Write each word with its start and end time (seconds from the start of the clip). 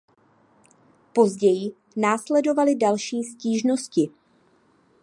Později 1.13 1.71
následovaly 1.95 2.75
další 2.75 3.23
stížnosti. 3.23 4.09